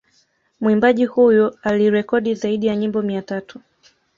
[0.61, 3.61] Mwimbaji huyu alirekodi zaidi ya nyimbo mia tatu